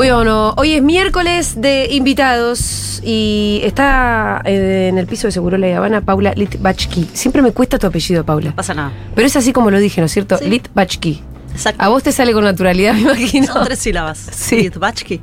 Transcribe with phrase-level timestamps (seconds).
[0.00, 5.76] Bueno, hoy es miércoles de invitados y está eh, en el piso de Seguro La
[5.76, 7.10] Habana Paula Litbachki.
[7.12, 8.48] Siempre me cuesta tu apellido, Paula.
[8.48, 8.92] No pasa nada.
[9.14, 10.38] Pero es así como lo dije, ¿no es cierto?
[10.38, 10.46] Sí.
[10.48, 11.22] Litbachki.
[11.52, 11.84] Exacto.
[11.84, 13.52] A vos te sale con naturalidad, me imagino.
[13.52, 14.16] Son tres sílabas.
[14.32, 14.62] Sí.
[14.62, 15.20] Litvachki.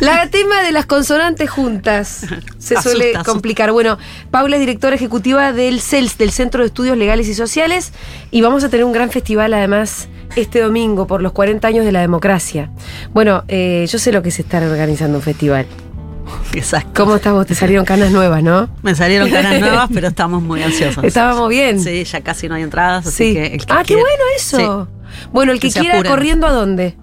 [0.00, 2.26] La tema de las consonantes juntas
[2.58, 3.32] se Asusta, suele asusta.
[3.32, 3.72] complicar.
[3.72, 3.96] Bueno,
[4.30, 7.94] Paula es directora ejecutiva del CELS, del Centro de Estudios Legales y Sociales,
[8.30, 11.92] y vamos a tener un gran festival además este domingo por los 40 años de
[11.92, 12.70] la democracia.
[13.12, 15.66] Bueno, eh, yo sé lo que es estar organizando un festival.
[16.54, 17.04] Exacto.
[17.04, 17.46] ¿Cómo estás vos?
[17.46, 18.68] Te salieron canas nuevas, ¿no?
[18.82, 21.04] Me salieron caras nuevas, pero estamos muy ansiosos.
[21.04, 21.80] Estábamos bien.
[21.80, 23.34] Sí, ya casi no hay entradas, así Sí.
[23.34, 24.88] que el que ah, qué bueno eso.
[25.32, 26.96] Bueno, el que, quiera corriendo a dónde.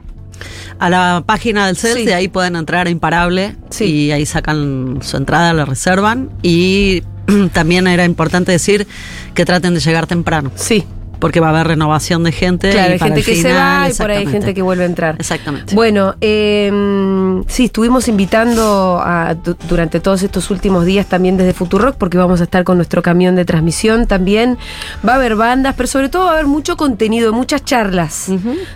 [0.80, 2.06] A la página del CELS, Sí.
[2.06, 3.86] de ahí pueden entrar a Imparable Sí.
[3.86, 6.30] y ahí sacan su entrada, la reservan.
[6.42, 7.04] Y
[7.54, 8.88] también era importante decir
[9.36, 10.84] que traten de llegar temprano, Sí.
[11.22, 12.72] Porque va a haber renovación de gente.
[12.72, 14.62] Claro, y hay para gente el que se va y por ahí hay gente que
[14.62, 15.16] vuelve a entrar.
[15.20, 15.74] Exactamente.
[15.74, 16.70] Bueno, eh,
[17.48, 19.36] sí, estuvimos invitando a-
[19.70, 23.36] durante todos estos últimos días también desde Futurock, porque vamos a estar con nuestro camión
[23.36, 24.58] de transmisión también.
[25.08, 28.28] Va a haber bandas, pero sobre todo va a haber mucho contenido, muchas charlas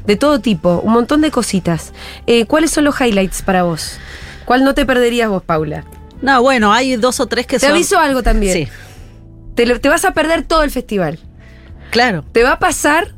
[0.05, 1.91] de todo tipo, un montón de cositas.
[2.27, 3.97] Eh, ¿Cuáles son los highlights para vos?
[4.45, 5.83] ¿Cuál no te perderías vos, Paula?
[6.21, 7.71] No, bueno, hay dos o tres que Te son.
[7.75, 8.53] aviso algo también.
[8.53, 8.67] Sí,
[9.55, 11.19] Te, te vas a perder todo el festival.
[11.91, 12.23] Claro.
[12.31, 13.13] Te va a pasar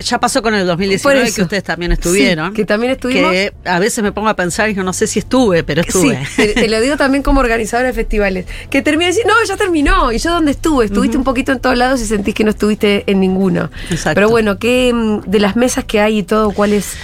[0.00, 1.36] Ya pasó con el Por 2019 eso.
[1.36, 2.50] que ustedes también estuvieron.
[2.50, 3.30] Sí, que también estuvimos.
[3.30, 6.24] Que a veces me pongo a pensar y yo no sé si estuve, pero estuve.
[6.26, 8.46] Sí, te, te lo digo también como organizadora de festivales.
[8.70, 10.12] Que termina de decir, no, ya terminó.
[10.12, 10.86] ¿Y yo dónde estuve?
[10.86, 13.70] Estuviste un poquito en todos lados y sentís que no estuviste en ninguno.
[13.90, 14.14] Exacto.
[14.14, 16.94] Pero bueno, ¿qué mm, de las mesas que hay y todo, cuáles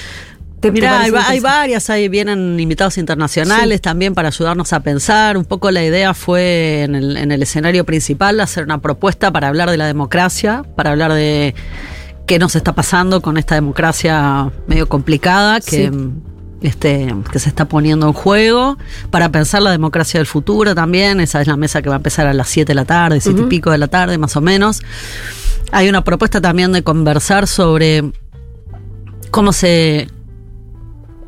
[0.60, 5.36] te Mirá, hay, varias, ahí vienen invitados internacionales también para ayudarnos a pensar.
[5.36, 9.48] Un poco la idea fue en el, en el escenario principal hacer una propuesta para
[9.48, 11.54] hablar de la democracia, para hablar de
[12.26, 16.10] qué nos está pasando con esta democracia medio complicada que, Sí.
[16.60, 18.76] este, que se está poniendo en juego,
[19.10, 21.20] para pensar la democracia del futuro también.
[21.20, 23.42] Esa es la mesa que va a empezar a las 7 de la tarde, 7
[23.42, 24.82] y pico de la tarde más o menos.
[25.70, 28.10] Hay una propuesta también de conversar sobre
[29.30, 30.08] cómo se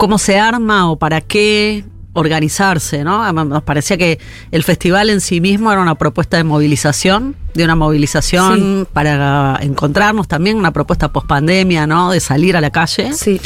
[0.00, 1.84] cómo se arma o para qué
[2.14, 3.30] organizarse, ¿no?
[3.34, 4.18] Nos parecía que
[4.50, 10.26] el festival en sí mismo era una propuesta de movilización, de una movilización para encontrarnos
[10.26, 12.12] también, una propuesta post pandemia, ¿no?
[12.12, 13.12] De salir a la calle.
[13.12, 13.42] Sí,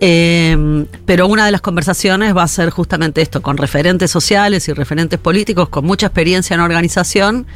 [0.00, 4.72] Eh, pero una de las conversaciones va a ser justamente esto, con referentes sociales y
[4.72, 7.46] referentes políticos con mucha experiencia en organización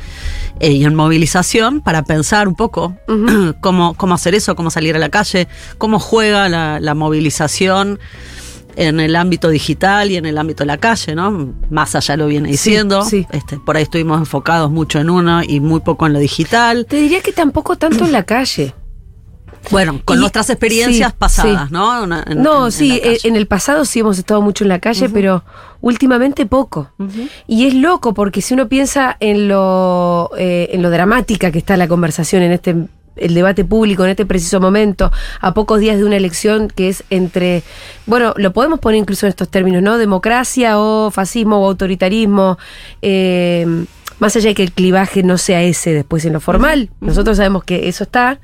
[0.59, 2.97] eh, y en movilización para pensar un poco
[3.61, 5.47] cómo, cómo hacer eso, cómo salir a la calle,
[5.79, 8.01] cómo juega la, la movilización
[8.77, 11.55] en el ámbito digital y en el ámbito de la calle, ¿no?
[11.71, 13.05] Más allá lo viene diciendo.
[13.05, 13.27] sí.
[13.31, 16.87] Este, por ahí estuvimos enfocados mucho en uno y muy poco en lo digital.
[16.87, 18.75] te diría que tampoco tanto en la calle.
[19.71, 21.73] Bueno, con Y- nuestras experiencias sí, pasadas, sí.
[21.75, 22.03] ¿no?
[22.03, 24.69] Una- en- no, en- sí, en eh, en el pasado sí hemos estado mucho en
[24.69, 25.45] la calle, pero
[25.81, 26.91] últimamente poco.
[27.47, 31.77] Y es loco porque si uno piensa en lo, eh, en lo dramática que está
[31.77, 32.77] la conversación en este
[33.15, 35.13] el debate público en este preciso momento,
[35.43, 37.63] a pocos días de una elección que es entre,
[38.07, 39.99] bueno, lo podemos poner incluso en estos términos, ¿no?
[39.99, 42.57] Democracia o fascismo o autoritarismo,
[43.03, 43.67] eh,
[44.19, 47.65] más allá de que el clivaje no sea ese después en lo formal, nosotros sabemos
[47.65, 48.41] que eso está,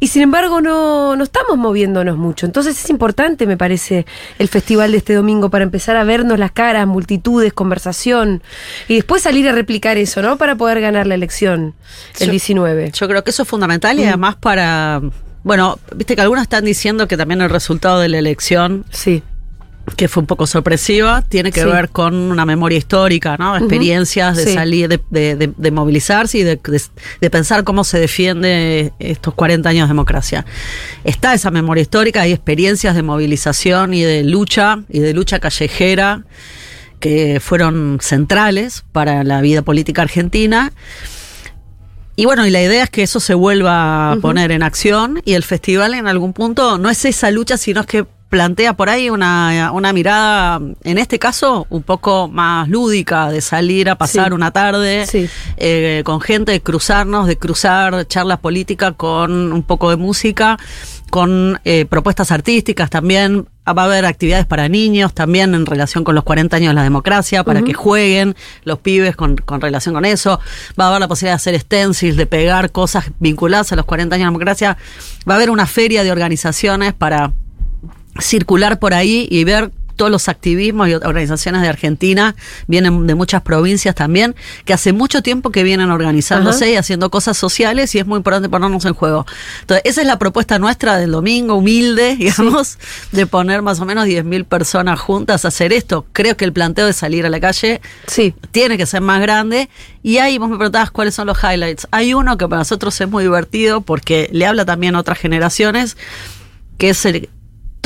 [0.00, 2.46] y sin embargo no, no estamos moviéndonos mucho.
[2.46, 4.06] Entonces es importante, me parece,
[4.38, 8.42] el festival de este domingo para empezar a vernos las caras, multitudes, conversación,
[8.88, 10.36] y después salir a replicar eso, ¿no?
[10.36, 11.74] Para poder ganar la elección
[12.20, 12.90] el Yo- 19.
[12.92, 14.08] Yo creo que eso es fundamental y Mm.
[14.08, 15.00] además para.
[15.42, 19.22] Bueno, viste que algunos están diciendo que también el resultado de la elección, Sí,
[19.94, 21.66] que fue un poco sorpresiva, tiene que Sí.
[21.66, 23.56] ver con una memoria histórica, ¿no?
[23.56, 24.54] Experiencias de Sí.
[24.54, 26.82] salir, de, de- de- de movilizarse y de, de-
[27.20, 30.44] de pensar cómo se defiende estos 40 años de democracia.
[31.04, 36.24] Está esa memoria histórica, hay experiencias de movilización y de lucha, y de lucha callejera
[36.98, 40.72] que fueron centrales para la vida política argentina.
[42.18, 45.34] Y bueno, y la idea es que eso se vuelva a poner en acción y
[45.34, 49.08] el festival en algún punto no es esa lucha, sino es que plantea por ahí
[49.08, 54.32] una, una mirada, en este caso, un poco más lúdica, de salir a pasar Sí.
[54.34, 55.28] una tarde Sí.
[55.56, 60.58] eh, con gente, de cruzarnos, de cruzar charlas políticas con un poco de música
[61.08, 63.46] con eh, propuestas artísticas también.
[63.66, 66.82] Va a haber actividades para niños también en relación con los 40 años de la
[66.82, 70.40] democracia, para que jueguen los pibes con, con, relación con eso.
[70.78, 74.14] Va a haber la posibilidad de hacer stencils, de pegar cosas vinculadas a los 40
[74.16, 74.76] años de la democracia.
[75.28, 77.32] Va a haber una feria de organizaciones para
[78.20, 82.36] circular por ahí y ver todos los activismos y organizaciones de Argentina,
[82.66, 87.36] vienen de muchas provincias también, que hace mucho tiempo que vienen organizándose y haciendo cosas
[87.36, 89.26] sociales y es muy importante ponernos en juego.
[89.62, 92.78] Entonces, esa es la propuesta nuestra del domingo, humilde, digamos,
[93.12, 96.06] de poner más o menos 10.000 personas juntas a hacer esto.
[96.12, 98.34] Creo que el planteo de salir a la calle Sí.
[98.50, 99.70] tiene que ser más grande.
[100.02, 101.88] Y ahí vos me preguntabas cuáles son los highlights.
[101.90, 105.96] Hay uno que para nosotros es muy divertido porque le habla también a otras generaciones,
[106.78, 107.30] que es el,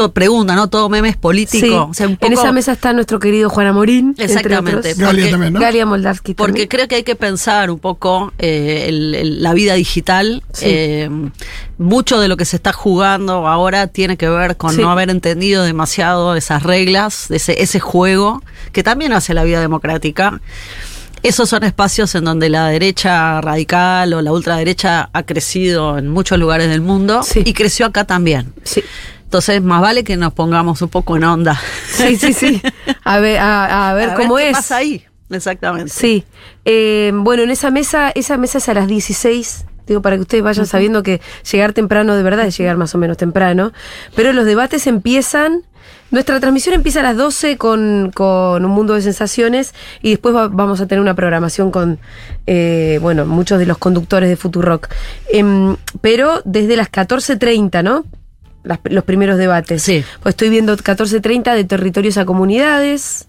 [0.08, 0.68] pregunta, ¿no?
[0.68, 1.66] Todo meme es político.
[1.66, 1.72] Sí.
[1.72, 4.08] O sea, un En esa mesa está nuestro querido Juan Amorín.
[4.10, 4.78] entre Exactamente.
[4.78, 4.96] otros.
[4.98, 5.60] Galia porque- también, ¿no?
[5.60, 9.74] Galia Moldavsky Porque creo que hay que pensar un poco eh, el- el- la vida
[9.74, 10.42] digital.
[10.52, 10.64] Sí.
[10.68, 11.10] Eh,
[11.78, 14.80] mucho de lo que se está jugando ahora tiene que ver con Sí.
[14.80, 18.42] no haber entendido demasiado esas reglas, ese, ese juego,
[18.72, 20.40] que también hace la vida democrática.
[21.22, 26.38] Esos son espacios en donde la derecha radical o la ultraderecha ha crecido en muchos
[26.38, 27.42] lugares del mundo Sí.
[27.44, 28.54] y creció acá también.
[28.64, 28.82] Sí.
[29.30, 31.56] Entonces, más vale que nos pongamos un poco en onda.
[31.86, 32.60] Sí, sí, sí.
[33.04, 34.56] A ver, a, a ver A cómo qué es.
[34.56, 35.04] pasa ahí.
[35.30, 35.92] Exactamente.
[35.92, 36.24] Sí.
[36.64, 39.66] Eh, bueno, en esa mesa, esa mesa es a las 16.
[39.86, 42.98] Digo, para que ustedes vayan sabiendo que llegar temprano de verdad es llegar más o
[42.98, 43.72] menos temprano.
[44.16, 45.62] Pero los debates empiezan.
[46.10, 50.48] Nuestra transmisión empieza a las 12 con, con un mundo de sensaciones y después va-
[50.48, 52.00] vamos a tener una programación con,
[52.48, 54.88] eh, bueno, muchos de los conductores de Futurock.
[55.32, 58.04] Em, pero desde las 14.30, ¿no?
[58.62, 59.82] Las- los primeros debates.
[59.82, 60.04] Sí.
[60.22, 63.26] Pues estoy viendo 14.30 de territorios a comunidades.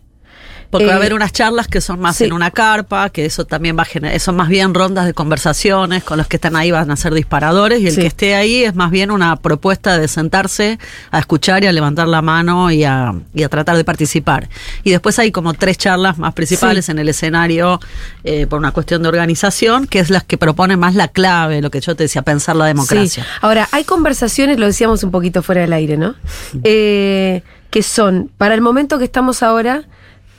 [0.72, 2.24] Porque va a Eh, haber unas charlas que son más sí.
[2.24, 6.04] en una carpa, que eso también va a generar, son más bien rondas de conversaciones,
[6.04, 8.02] con los que están ahí van a ser disparadores, y el Sí.
[8.02, 10.80] que esté ahí es más bien una propuesta de sentarse
[11.12, 14.48] a escuchar y a levantar la mano y a, y a tratar de participar.
[14.84, 16.92] Y después hay como tres charlas más principales Sí.
[16.92, 17.80] en el escenario
[18.24, 21.70] eh, por una cuestión de organización, que es las que proponen más la clave, lo
[21.70, 23.26] que yo te decía, pensar la democracia.
[23.42, 26.16] Ahora, hay conversaciones, lo decíamos un poquito fuera del aire, ¿no?
[26.64, 29.84] Eh, que son, para el momento que estamos ahora,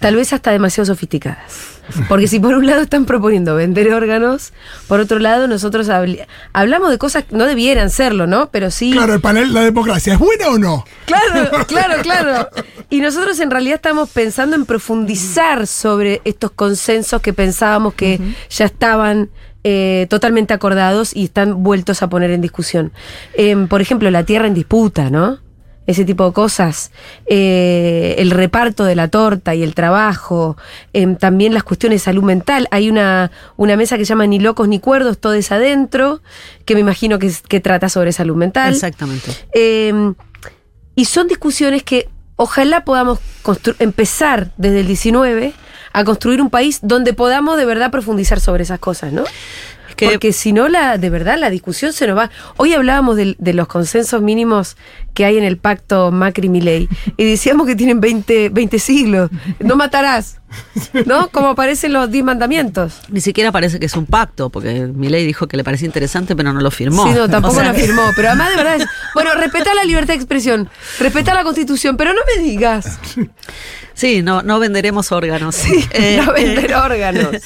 [0.02, 1.70] tal vez hasta demasiado sofisticadas.
[2.08, 4.52] Porque si por un lado están proponiendo vender órganos,
[4.86, 8.50] por otro lado nosotros habl- hablamos de cosas que no debieran serlo, ¿no?
[8.50, 8.92] Pero sí...
[8.92, 10.84] Claro, el panel, la democracia, ¿es buena o no?
[11.06, 12.48] Claro, claro, claro.
[12.88, 18.64] Y nosotros en realidad estamos pensando en profundizar sobre estos consensos que pensábamos que ya
[18.66, 19.28] estaban
[19.64, 22.92] eh, totalmente acordados y están vueltos a poner en discusión.
[23.34, 25.38] Em, por ejemplo, la tierra en disputa, ¿no?
[25.86, 26.90] Ese tipo de cosas,
[27.26, 30.56] Eh, el reparto de la torta y el trabajo,
[30.92, 32.68] em, también las cuestiones de salud mental.
[32.70, 36.20] Hay una, una mesa que se llama Ni locos ni cuerdos, todo es adentro,
[36.64, 38.72] que me imagino que, que trata sobre salud mental.
[38.72, 39.32] Exactamente.
[39.54, 40.12] Eh,
[40.94, 43.18] y son discusiones que ojalá podamos
[43.78, 45.54] empezar desde el 19
[45.92, 49.24] a construir un país donde podamos de verdad profundizar sobre esas cosas, ¿no?
[49.96, 52.30] Porque si no, la, de verdad, la discusión se nos va.
[52.56, 54.76] Hoy hablábamos de, los consensos mínimos
[55.14, 59.30] que hay en el pacto Macri-Milei y decíamos que tienen 20, 20 siglos.
[59.60, 60.38] No matarás,
[61.06, 61.28] ¿no?
[61.28, 63.00] Como aparecen los 10 mandamientos.
[63.08, 66.52] Ni siquiera parece que es un pacto, porque Milei dijo que le parecía interesante, pero
[66.52, 67.06] no lo firmó.
[67.06, 68.02] Sí, no, tampoco O sea, lo firmó.
[68.16, 70.68] Pero además, de verdad, es, bueno, respeta la libertad de expresión,
[70.98, 72.98] respeta la constitución, pero no me digas.
[73.94, 75.54] Sí, no, no venderemos órganos.
[75.54, 75.84] Sí,
[76.24, 77.28] no vender órganos.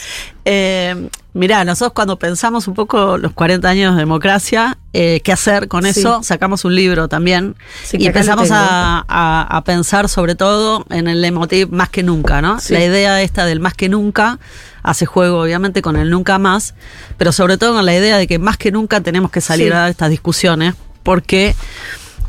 [0.48, 5.66] Eh, mirá, nosotros cuando pensamos un poco los 40 años de democracia, eh, qué hacer
[5.66, 5.88] con Sí.
[5.98, 11.08] eso, sacamos un libro también Sí, y empezamos a, a- a pensar sobre todo en
[11.08, 12.58] el emotiv más que nunca, ¿no?
[12.60, 12.72] Sí.
[12.74, 14.38] La idea esta del más que nunca
[14.82, 16.74] hace juego obviamente con el nunca más,
[17.18, 19.76] pero sobre todo con la idea de que más que nunca tenemos que salir Sí.
[19.76, 21.54] a estas discusiones porque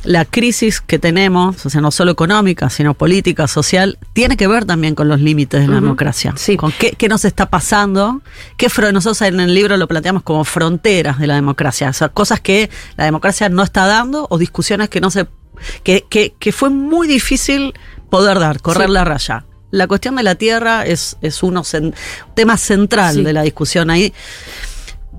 [0.07, 4.63] la crisis que tenemos, o sea, no solo económica, sino política, social, tiene que ver
[4.63, 6.33] también con los límites de la democracia.
[6.37, 6.55] Sí.
[6.55, 8.21] Con qué, qué nos está pasando,
[8.55, 12.39] qué nosotros en el libro lo planteamos como fronteras de la democracia, o sea, cosas
[12.39, 15.27] que la democracia no está dando o discusiones que no se
[15.83, 17.73] que, que, que fue muy difícil
[18.09, 18.93] poder dar, correr Sí.
[18.93, 19.45] la raya.
[19.71, 21.93] La cuestión de la tierra es, es uno cen-
[22.33, 23.23] tema central Sí.
[23.23, 24.13] de la discusión ahí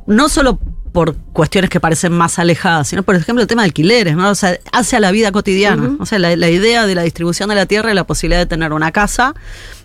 [0.07, 0.59] no solo
[0.93, 4.31] por cuestiones que parecen más alejadas, sino por ejemplo el tema de alquileres, ¿no?
[4.31, 5.97] O sea, hace a la vida cotidiana.
[6.01, 8.47] O sea, la, la idea de la distribución de la tierra y la posibilidad de
[8.47, 9.35] tener una casa.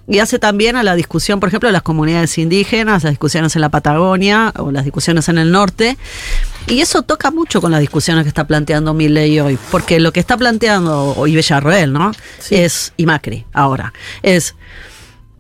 [0.05, 3.62] Y hace también a la discusión, por ejemplo, de las comunidades indígenas, las discusiones en
[3.62, 5.98] la Patagonia o las discusiones en el norte.
[6.67, 10.19] Y eso toca mucho con las discusiones que está planteando Milley hoy, porque lo que
[10.19, 12.12] está planteando hoy Villarroel, ¿no?
[12.39, 12.55] Sí.
[12.55, 13.93] Es, y Macri ahora,
[14.24, 14.55] es,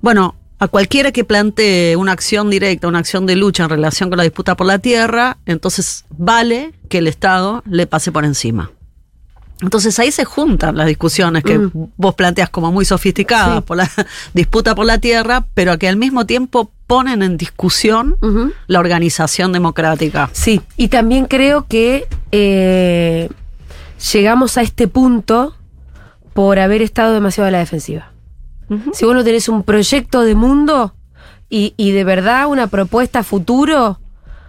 [0.01, 4.17] bueno, a cualquiera que plantee una acción directa, una acción de lucha en relación con
[4.17, 8.71] la disputa por la tierra, entonces vale que el Estado le pase por encima.
[9.61, 13.89] Entonces ahí se juntan las discusiones que vos planteas como muy sofisticadas por la
[14.33, 18.17] disputa por la tierra, pero que al mismo tiempo ponen en discusión
[18.67, 20.29] la organización democrática.
[20.33, 23.29] Sí, y también creo que eh,
[24.11, 25.55] llegamos a este punto
[26.33, 28.12] por haber estado demasiado a la defensiva.
[28.93, 30.93] Si vos no tenés un proyecto de mundo
[31.49, 33.99] y, y de verdad una propuesta a futuro,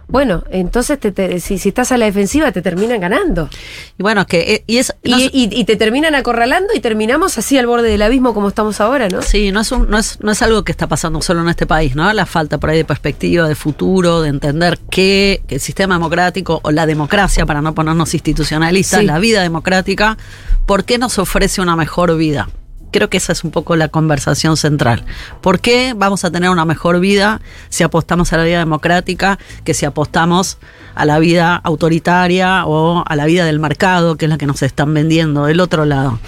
[0.07, 3.49] bueno, entonces te, te- si, si estás a la defensiva te terminan ganando.
[3.97, 6.79] Y bueno, que eh, y es Y, no es- y- y te terminan acorralando y
[6.79, 9.23] terminamos así al borde del abismo como estamos ahora, ¿no?
[9.23, 11.65] Sí, no es, un- no, es, no es algo que está pasando solo en este
[11.65, 12.13] país, ¿no?
[12.13, 16.59] La falta por ahí de perspectiva, de futuro, de entender que, que el sistema democrático
[16.61, 19.05] o la democracia, para no ponernos institucionalistas, Sí.
[19.07, 20.19] la vida democrática,
[20.67, 22.47] ¿por qué nos ofrece una mejor vida?
[22.95, 25.03] Creo que esa es un poco la conversación central.
[25.41, 29.73] ¿Por qué vamos a tener una mejor vida si apostamos a la vida democrática que
[29.73, 30.59] si apostamos
[30.95, 34.61] a la vida autoritaria o a la vida del mercado, que es la que nos
[34.63, 36.19] están vendiendo del otro lado?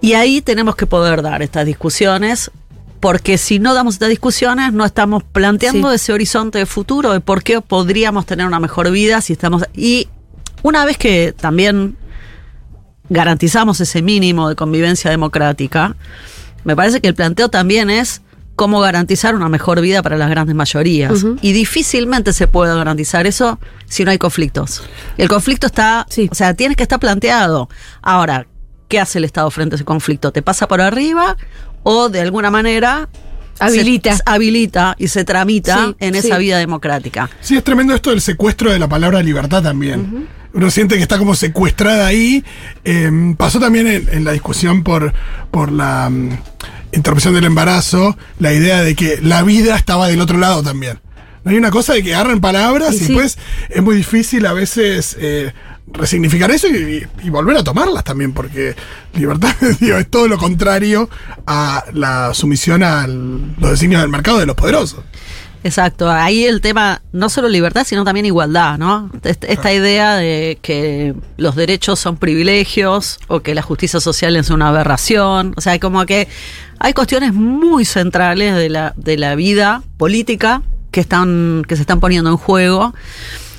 [0.00, 2.50] Y ahí tenemos que poder dar estas discusiones,
[2.98, 5.94] porque si no damos estas discusiones, no estamos planteando Sí.
[5.94, 9.62] ese horizonte de futuro de por qué podríamos tener una mejor vida si estamos.
[9.72, 10.08] Y
[10.64, 11.96] una vez que también
[13.08, 15.96] garantizamos ese mínimo de convivencia democrática,
[16.64, 18.22] me parece que el planteo también es
[18.56, 21.24] cómo garantizar una mejor vida para las grandes mayorías.
[21.42, 24.82] Y difícilmente se puede garantizar eso si no hay conflictos.
[25.18, 26.28] El conflicto está, Sí.
[26.30, 27.68] o sea, tienes que estar planteado.
[28.00, 28.46] Ahora,
[28.88, 30.30] ¿qué hace el Estado frente a ese conflicto?
[30.32, 31.36] ¿Te pasa por arriba
[31.82, 33.08] o de alguna manera
[33.58, 34.16] Habilita.
[34.16, 36.26] se- habilita y se tramita Sí, en sí.
[36.28, 37.30] esa vida democrática?
[37.40, 40.26] Sí, es tremendo esto del secuestro de la palabra libertad también.
[40.52, 42.44] Uno siente que está como secuestrada ahí.
[42.84, 45.12] Eh, pasó también en, en la discusión por,
[45.50, 46.30] por la mm,
[46.92, 51.00] interrupción del embarazo, la idea de que la vida estaba del otro lado también.
[51.42, 53.04] No hay una cosa de que agarran palabras Y y, sí.
[53.08, 55.52] después es muy difícil a veces eh,
[55.92, 56.76] resignificar eso y,
[57.22, 58.74] y- y volver a tomarlas también, porque
[59.14, 61.08] libertad digo, es todo lo contrario
[61.46, 65.00] a la sumisión a los designios del mercado de los poderosos.
[65.62, 69.10] Exacto, ahí el tema no solo libertad, sino también igualdad, ¿no?
[69.22, 74.50] Est- Esta idea de que los derechos son privilegios o que la justicia social es
[74.50, 76.28] una aberración, o sea, como que
[76.80, 80.60] hay cuestiones muy centrales de la, de la vida política
[80.90, 82.94] que están que se están poniendo en juego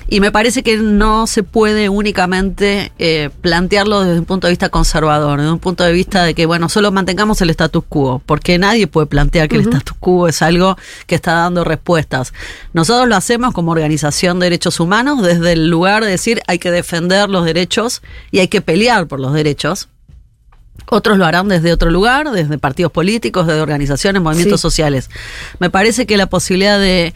[0.08, 4.70] y me parece que no se puede únicamente eh, plantearlo desde un punto de vista
[4.70, 8.58] conservador, desde un punto de vista de que, bueno, solo mantengamos el status quo, porque
[8.58, 12.34] nadie puede plantear que el status quo es algo que está dando respuestas.
[12.74, 16.72] Nosotros lo hacemos como organización de derechos humanos desde el lugar de decir hay que
[16.72, 19.90] defender los derechos y hay que pelear por los derechos.
[20.88, 24.62] Otros lo harán desde otro lugar, desde partidos políticos, desde organizaciones, movimientos Sí.
[24.62, 25.10] sociales.
[25.60, 27.14] Me parece que la posibilidad de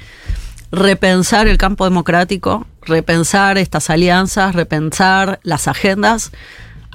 [0.71, 6.31] repensar el campo democrático, repensar estas alianzas, repensar las agendas,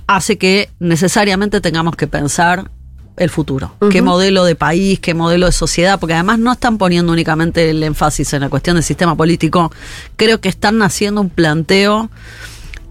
[0.06, 2.70] hace que necesariamente tengamos que pensar
[3.16, 3.74] el futuro.
[3.90, 6.00] ¿Qué modelo de país, qué modelo de sociedad?
[6.00, 9.72] Porque además no están poniendo únicamente el énfasis en la cuestión del sistema político,
[10.16, 12.10] creo que están haciendo un planteo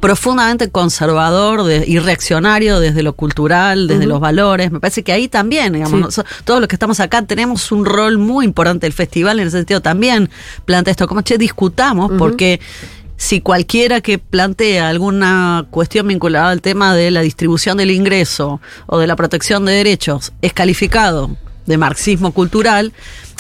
[0.04, 4.70] profundamente conservador de- y reaccionario desde lo cultural, desde los valores.
[4.70, 6.22] Me parece que ahí también, digamos, Sí.
[6.22, 8.86] noso- todos los que estamos acá tenemos un rol muy importante.
[8.86, 10.30] El festival en ese sentido también
[10.66, 12.60] plantea esto, como che, discutamos, porque
[13.16, 18.98] si cualquiera que plantea alguna cuestión vinculada al tema de la distribución del ingreso o
[19.00, 21.30] de la protección de derechos es calificado
[21.66, 22.92] de marxismo cultural,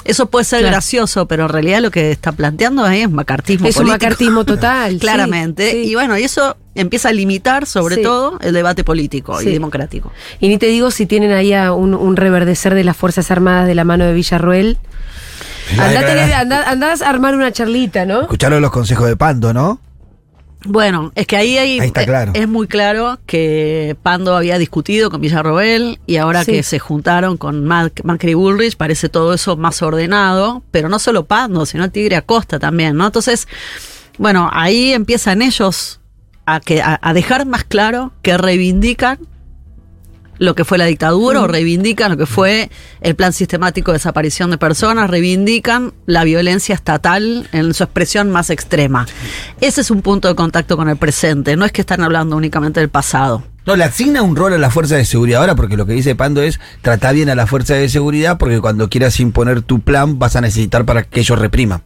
[0.05, 0.73] eso puede ser Claro.
[0.73, 3.93] gracioso, pero en realidad lo que está planteando ahí es macartismo Es un político.
[4.05, 4.97] macartismo total.
[4.99, 5.71] Claramente.
[5.71, 5.77] sí.
[5.89, 8.01] Y bueno, y eso empieza a limitar sobre Sí.
[8.03, 9.49] todo el debate político Sí.
[9.49, 10.11] y democrático.
[10.39, 13.67] Y ni te digo si tienen ahí a un, un reverdecer de las Fuerzas Armadas
[13.67, 14.77] de la mano de Villarroel.
[15.77, 18.21] Andá- andás a armar una charlita, ¿no?
[18.21, 19.79] Escucharon los consejos de Pando, ¿no?
[20.65, 22.31] Bueno, es que ahí, hay- Ahí está eh, claro.
[22.35, 26.53] es muy claro que Pando había discutido con Villarroel y ahora Sí.
[26.53, 31.25] que se juntaron con Mac- Macri Bullrich parece todo eso más ordenado, pero no solo
[31.25, 33.05] Pando, sino el Tigre Acosta también, ¿no?
[33.07, 33.47] Entonces,
[34.17, 35.99] bueno, ahí empiezan ellos
[36.45, 39.19] a, que, a, a dejar más claro que reivindican
[40.43, 42.69] lo que fue la dictadura o reivindican lo que fue
[43.01, 48.49] el plan sistemático de desaparición de personas, reivindican la violencia estatal en su expresión más
[48.49, 49.07] extrema.
[49.61, 52.79] Ese es un punto de contacto con el presente, no es que están hablando únicamente
[52.79, 53.43] del pasado.
[53.65, 56.15] No, le asigna un rol a la fuerza de seguridad ahora, porque lo que dice
[56.15, 60.19] Pando es trata bien a la fuerza de seguridad, porque cuando quieras imponer tu plan
[60.19, 61.81] vas a necesitar para que ellos repriman.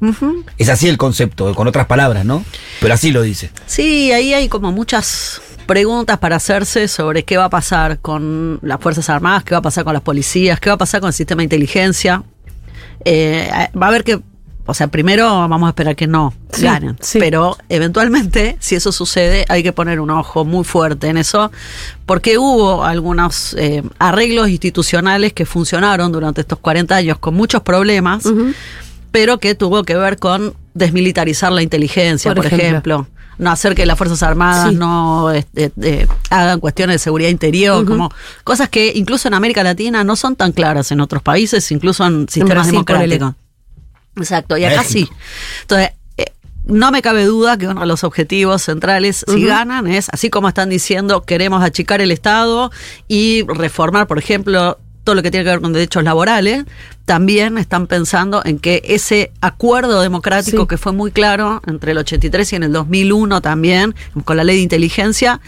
[0.57, 2.43] Es así el concepto, con otras palabras, ¿no?
[2.81, 3.51] Pero así lo dice.
[3.67, 8.79] Sí, ahí hay como muchas preguntas para hacerse sobre qué va a pasar con las
[8.79, 11.13] Fuerzas Armadas, qué va a pasar con las policías, qué va a pasar con el
[11.13, 12.23] sistema de inteligencia.
[13.05, 13.47] Eh,
[13.79, 14.19] va a haber que
[14.69, 16.97] o sea, primero vamos a esperar que no Sí, ganen.
[16.99, 17.19] sí.
[17.19, 21.51] Pero eventualmente, si eso sucede, hay que poner un ojo muy fuerte en eso,
[22.05, 28.25] porque hubo algunos eh, arreglos institucionales que funcionaron durante estos 40 años con muchos problemas,
[29.11, 32.65] pero que tuvo que ver con desmilitarizar la inteligencia, Por por, ejemplo.
[32.67, 33.07] ejemplo.
[33.37, 34.75] No hacer que las Fuerzas Armadas Sí.
[34.75, 38.11] no este, eh, hagan cuestiones de seguridad interior, como
[38.43, 42.27] cosas que incluso en América Latina no son tan claras en otros países, incluso en
[42.27, 43.35] sistemas Brasil, democráticos.
[44.15, 44.91] Exacto, y acá México.
[44.91, 45.09] sí.
[45.61, 46.25] Entonces, eh,
[46.65, 50.47] no me cabe duda que uno de los objetivos centrales, si ganan, es, así como
[50.47, 52.71] están diciendo, queremos achicar el Estado
[53.07, 56.65] y reformar, por ejemplo, todo lo que tiene que ver con derechos laborales,
[57.05, 60.67] también están pensando en que ese acuerdo democrático Sí.
[60.67, 63.95] que fue muy claro entre el 83 y en el 2001 también,
[64.25, 65.39] con la ley de inteligencia,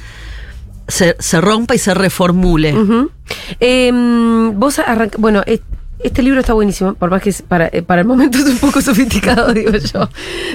[0.88, 2.74] se, se rompa y se reformule.
[2.74, 3.12] Ujú.
[3.60, 4.80] Em, vos
[5.18, 5.60] bueno, es-
[6.02, 8.58] este libro está buenísimo, por más que es para, eh, para el momento es un
[8.58, 10.10] poco sofisticado, digo yo.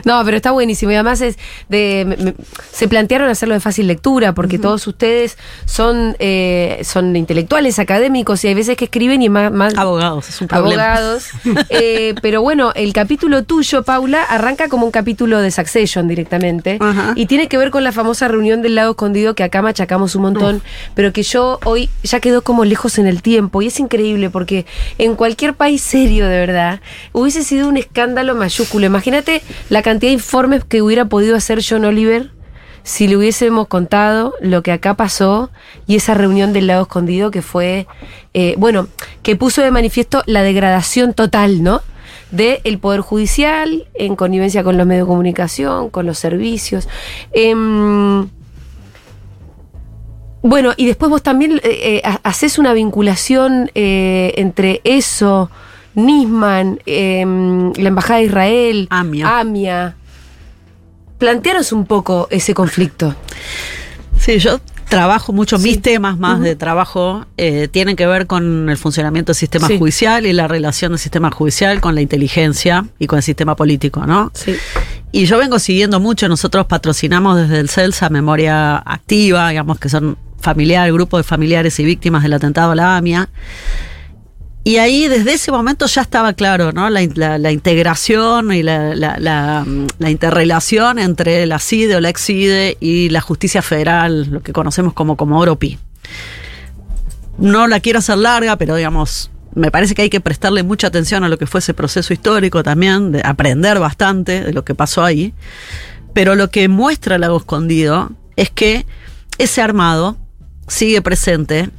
[0.04, 0.92] No, pero está buenísimo.
[0.92, 1.36] Y además es
[1.68, 2.04] de.
[2.06, 2.34] me- me-
[2.72, 8.48] se plantearon hacerlo de fácil lectura, porque todos ustedes son, eh, son intelectuales, académicos, y
[8.48, 9.52] hay veces que escriben y más.
[9.52, 10.82] más Abogados, es un problema.
[10.94, 11.28] abogados.
[11.70, 16.78] Eh, pero bueno, el capítulo tuyo, Paula, arranca como un capítulo de Succession directamente.
[17.16, 20.22] Y tiene que ver con la famosa reunión del lado escondido que acá machacamos un
[20.22, 20.62] montón,
[20.94, 23.62] pero que yo hoy ya quedó como lejos en el tiempo.
[23.62, 24.66] Y es increíble porque
[24.98, 26.80] en cualquier país serio, de verdad,
[27.12, 28.86] hubiese sido un escándalo mayúsculo.
[28.86, 32.30] Imagínate la cantidad de informes que hubiera podido hacer John Oliver
[32.84, 35.50] si le hubiésemos contado lo que acá pasó
[35.88, 37.88] y esa reunión del lado escondido que fue,
[38.32, 38.86] eh, bueno,
[39.24, 41.82] que puso de manifiesto la degradación total, ¿no?
[42.30, 46.88] del Poder Judicial, en connivencia con los medios de comunicación, con los servicios.
[47.32, 48.28] Em,
[50.46, 55.50] bueno, y después vos también eh, eh, ha- haces una vinculación eh, entre eso,
[55.94, 59.38] Nisman, em, la Embajada de Israel, AMIA.
[59.40, 59.96] AMIA.
[61.18, 63.14] Plantearos un poco ese conflicto.
[64.18, 65.68] Sí, yo trabajo mucho, Sí.
[65.68, 69.78] mis temas más de trabajo eh, tienen que ver con el funcionamiento del sistema Sí.
[69.78, 74.07] judicial y la relación del sistema judicial con la inteligencia y con el sistema político,
[74.07, 74.30] ¿no?
[74.35, 74.54] Sí.
[75.12, 80.16] Y yo vengo siguiendo mucho, nosotros patrocinamos desde el CELSA Memoria Activa, digamos que son
[80.44, 83.28] familiar, grupo de familiares y víctimas del atentado a la AMIA.
[84.66, 86.88] Y ahí desde ese momento ya estaba claro, ¿no?
[86.88, 92.76] La, in- la- la integración y mm, la interrelación entre la CIDE o la ex-CIDE
[92.80, 95.78] y la justicia federal, lo que conocemos como Comodoro Pi.
[97.37, 101.24] No la quiero hacer larga, pero digamos, me parece que hay que prestarle mucha atención
[101.24, 105.04] a lo que fue ese proceso histórico también, de aprender bastante de lo que pasó
[105.04, 105.35] ahí.
[106.14, 108.87] Pero lo que muestra el lago escondido es que
[109.37, 110.16] ese armado
[110.66, 111.70] sigue presente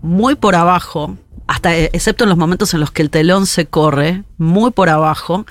[0.00, 3.66] muy por abajo, hasta eh, excepto en los momentos en los que el telón se
[3.66, 5.46] corre, muy por abajo,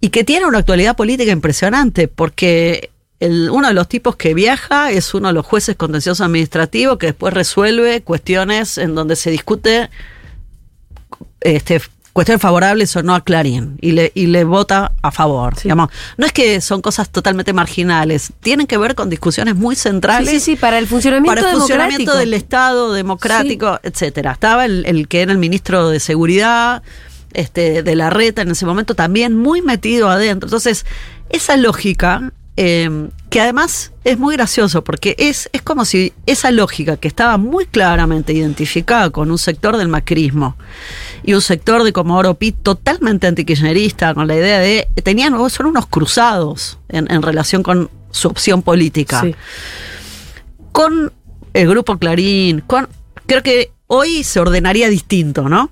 [0.00, 5.14] y que tiene una actualidad política impresionante, porque uno de los tipos que viaja es
[5.14, 9.88] uno de los jueces contenciosos administrativos que después resuelve cuestiones en donde se discute
[11.40, 11.80] este,
[12.16, 15.54] cuestiones favorables o no a Clarín y le, y le vota a favor.
[15.62, 19.82] Digamos, no es que son cosas totalmente marginales, tienen que ver con discusiones muy Sí,
[19.82, 24.32] centrales sí, sí, para el funcionamiento para el funcionamiento del Estado democrático, etcétera.
[24.32, 26.82] Estaba el, el que era el ministro de Seguridad,
[27.34, 30.46] este, de la reta en ese momento también muy metido adentro.
[30.46, 30.86] Entonces,
[31.28, 36.96] esa lógica, eh, que además es muy gracioso, porque es, es como si esa lógica
[36.96, 40.56] que estaba muy claramente identificada con un sector del macrismo
[41.22, 45.86] y un sector de Comodoro Pi totalmente antikirchnerista, con la idea de, tenían, son unos
[45.86, 49.34] cruzados en, en relación con su opción política Sí.
[50.72, 51.12] con
[51.52, 52.88] el grupo Clarín, con
[53.26, 55.70] creo que hoy se ordenaría distinto, ¿no?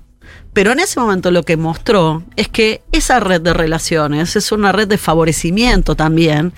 [0.53, 4.71] Pero en ese momento lo que mostró es que esa red de relaciones es una
[4.71, 6.53] red de favorecimiento también,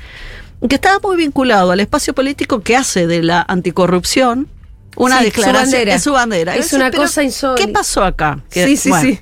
[0.67, 4.47] que estaba muy vinculado al espacio político que hace de la anticorrupción
[4.95, 5.71] una Sí, su declaración.
[5.71, 5.93] bandera.
[5.95, 6.55] Es su bandera.
[6.55, 7.65] Es una cosa insólita.
[7.65, 8.39] ¿Qué pasó acá?
[8.49, 9.19] Que- Sí, sí, bueno, sí.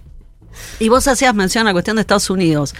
[0.80, 2.74] y vos hacías mención a la cuestión de Estados Unidos.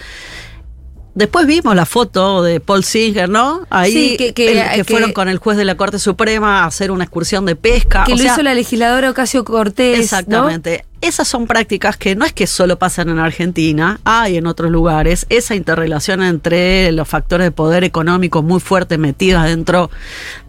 [1.14, 3.66] Después vimos la foto de Paul Singer, ¿no?
[3.70, 6.60] Ahí Sí, que- que- el- que que- fueron con el juez de la Corte Suprema
[6.62, 8.04] a hacer una excursión de pesca.
[8.04, 9.98] Que o lo sea, hizo la legisladora Ocasio Cortés.
[9.98, 10.84] Exactamente.
[11.06, 15.24] Esas son prácticas que no es que solo pasan en Argentina, hay en otros lugares.
[15.28, 19.88] Esa interrelación entre los factores de poder económico muy fuertes metidos dentro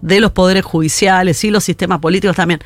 [0.02, 2.60] de los poderes judiciales y los sistemas políticos también.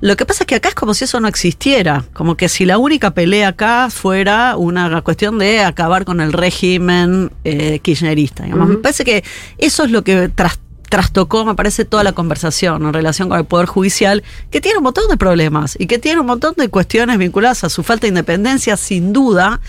[0.00, 2.64] Lo que pasa es que acá es como si eso no existiera, como que si
[2.64, 8.44] la única pelea acá fuera una cuestión de acabar con el régimen eh, kirchnerista.
[8.44, 8.68] digamos.
[8.68, 9.22] Me parece que
[9.58, 13.44] eso es lo que tras- trastocó, me parece, toda la conversación en relación con el
[13.44, 17.18] Poder Judicial, que tiene un montón de problemas y que tiene un montón de cuestiones
[17.18, 19.60] vinculadas a su falta de independencia, sin duda.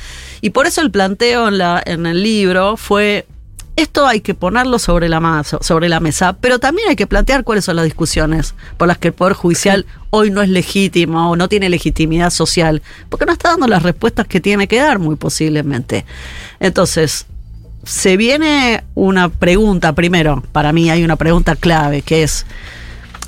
[0.42, 3.26] Y por eso el planteo en, la, en el libro fue
[3.76, 7.66] esto hay que ponerlo sobre la, sobre la mesa, pero también hay que plantear cuáles
[7.66, 11.50] son las discusiones por las que el Poder Judicial hoy no es legítimo o no
[11.50, 16.06] tiene legitimidad social, porque no está dando las respuestas que tiene que dar, muy posiblemente.
[16.62, 17.26] Entonces,
[17.86, 22.46] se viene una pregunta primero, para mí hay una pregunta clave, que es,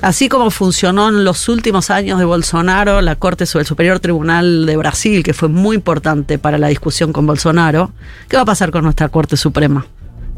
[0.01, 4.75] así como funcionó en los últimos años de Bolsonaro la Corte el Superior Tribunal de
[4.75, 7.91] Brasil, que fue muy importante para la discusión con Bolsonaro,
[8.27, 9.85] ¿qué va a pasar con nuestra Corte Suprema?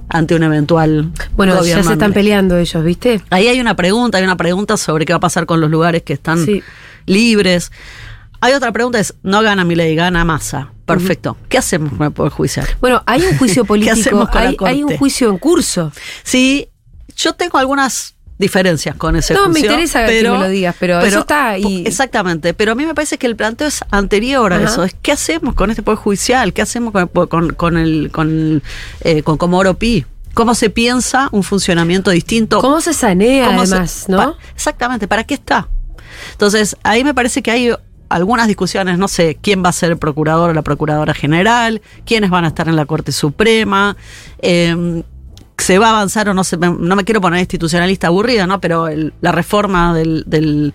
[0.10, 3.21] ante un eventual Bueno, ya se están peleando ellos, ¿viste?
[3.29, 6.01] Ahí hay una pregunta, hay una pregunta sobre qué va a pasar con los lugares
[6.01, 6.63] que están Sí.
[7.05, 7.71] libres.
[8.41, 10.71] Hay otra pregunta, es, no gana mi ley, gana masa.
[10.86, 11.38] Perfecto.
[11.49, 12.67] ¿Qué hacemos con el Poder Judicial?
[12.82, 15.91] Bueno, hay un juicio político, hay, hay un juicio en curso.
[16.23, 16.69] Sí,
[17.15, 19.69] yo tengo algunas diferencias con ese No, me juicio.
[19.71, 21.84] interesa que me lo digas, pero eso está ahí.
[21.86, 24.65] Exactamente, pero a mí me parece que el planteo es anterior a Ajá.
[24.65, 24.84] eso.
[24.86, 28.63] Es qué hacemos con este poder judicial, qué hacemos con, con, con el con,
[29.02, 30.06] eh, con Comodoro Pi.
[30.34, 32.62] ¿Cómo se piensa un funcionamiento distinto?
[32.62, 34.17] ¿Cómo se sanea, ¿Cómo se- además, no?
[34.17, 35.67] pa- exactamente, ¿para qué está?
[36.32, 37.71] Entonces, ahí me parece que hay
[38.10, 42.30] algunas discusiones, no sé, quién va a ser el procurador o la procuradora general, quiénes
[42.30, 43.95] van a estar en la Corte Suprema,
[44.41, 45.04] eh,
[45.58, 48.62] se va a avanzar o no se, no me quiero poner institucionalista aburrida, ¿no?
[48.62, 50.74] Pero el- la reforma del, del-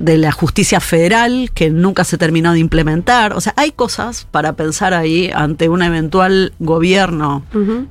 [0.00, 3.34] de la justicia federal que nunca se terminó de implementar.
[3.34, 7.44] O sea, hay cosas para pensar ahí ante un eventual gobierno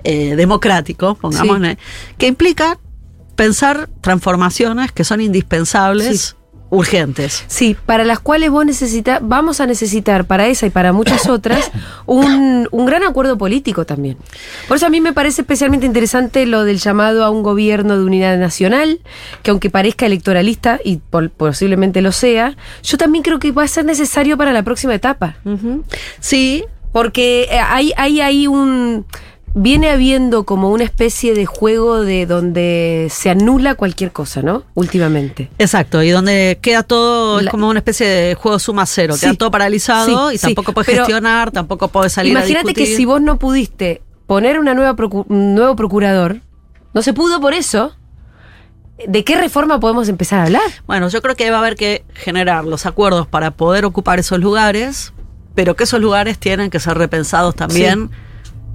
[0.03, 1.77] eh, democrático, pongámosle,
[2.17, 2.77] que implica
[3.35, 6.35] pensar transformaciones que son indispensables,
[6.69, 7.43] urgentes.
[7.47, 11.71] Sí, para las cuales vos necesitas, vamos a necesitar para esa y para muchas otras
[12.05, 14.17] un, un gran acuerdo político también.
[14.67, 18.03] Por eso a mí me parece especialmente interesante lo del llamado a un gobierno de
[18.03, 18.99] unidad nacional,
[19.43, 20.97] que aunque parezca electoralista y
[21.37, 25.37] posiblemente lo sea, yo también creo que va a ser necesario para la próxima etapa.
[26.19, 29.05] Sí, Porque eh, hay, hay ahí un.
[29.59, 34.63] Viene habiendo como una especie de juego de donde se anula cualquier cosa, ¿no?
[34.75, 35.49] Últimamente.
[35.57, 39.21] exacto, y donde queda todo, La- es como una especie de juego suma cero, Sí.
[39.21, 42.75] queda todo paralizado Sí, y sí, tampoco puedes pero gestionar, tampoco puedes salir a Imagínate
[42.75, 46.37] que si vos no pudiste poner una nueva procu- un nuevo procurador,
[46.93, 47.95] no se pudo por eso.
[49.07, 50.61] ¿De qué reforma podemos empezar a hablar?
[50.85, 54.39] Bueno, yo creo que va a haber que generar los acuerdos para poder ocupar esos
[54.39, 55.13] lugares,
[55.55, 58.11] pero que esos lugares tienen que ser repensados también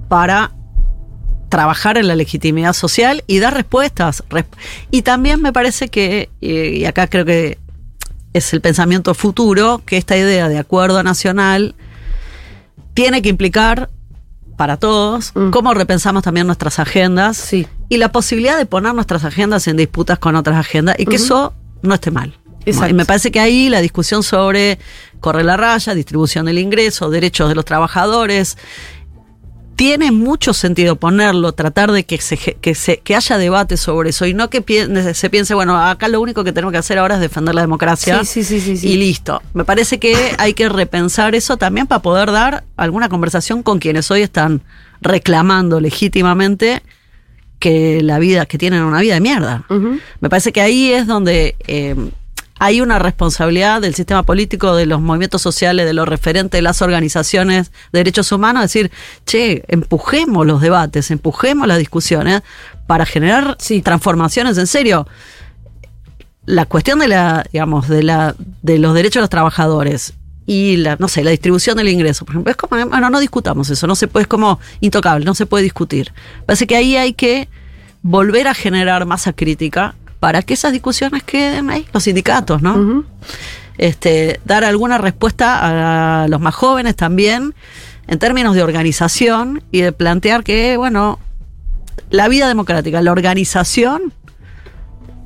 [0.09, 0.51] para
[1.53, 4.23] trabajar en la legitimidad social y dar respuestas.
[4.27, 4.45] Res-
[4.89, 7.59] Y también me parece que, y acá creo que
[8.33, 11.75] es el pensamiento futuro, que esta idea de acuerdo nacional
[12.95, 13.91] tiene que implicar
[14.57, 15.51] para todos Mm.
[15.51, 17.67] cómo repensamos también nuestras agendas Sí.
[17.87, 21.53] y la posibilidad de poner nuestras agendas en disputas con otras agendas y que eso
[21.83, 22.33] no esté mal.
[22.65, 22.89] Exacto.
[22.89, 24.79] Y me parece que ahí la discusión sobre
[25.19, 28.57] corre la raya, distribución del ingreso, derechos de los trabajadores,
[29.83, 34.25] tiene mucho sentido ponerlo, tratar de que, se, que, se, que haya debate sobre eso
[34.25, 34.63] y no que
[35.13, 38.23] se piense, bueno, acá lo único que tenemos que hacer ahora es defender la democracia
[38.23, 38.87] Sí, sí, sí, sí, sí.
[38.87, 39.41] y listo.
[39.53, 44.09] Me parece que hay que repensar eso también para poder dar alguna conversación con quienes
[44.09, 44.61] hoy están
[45.01, 46.81] reclamando legítimamente
[47.59, 49.65] que la vida, que tienen una vida de mierda.
[50.21, 51.93] Me parece que ahí es donde eh,
[52.65, 56.81] hay una responsabilidad del sistema político, de los movimientos sociales, de los referentes, de las
[56.81, 58.89] organizaciones de derechos humanos, decir,
[59.25, 62.41] che, empujemos los debates, empujemos las discusiones
[62.87, 63.81] para generar Sí.
[63.81, 65.05] transformaciones en serio.
[66.45, 70.13] La cuestión de la, digamos, de la, de los derechos de los trabajadores
[70.45, 73.69] y la, no sé, la distribución del ingreso, por ejemplo, es como, bueno, no discutamos
[73.71, 76.13] eso, no se puede, es como intocable, no se puede discutir.
[76.45, 77.49] Parece que ahí hay que
[78.03, 83.03] volver a generar masa crítica para que esas discusiones queden ahí, los sindicatos, ¿no?
[83.77, 87.53] Este, dar alguna respuesta a los más jóvenes también,
[88.07, 91.19] en términos de organización y de plantear que, bueno,
[92.09, 94.13] la vida democrática, la organización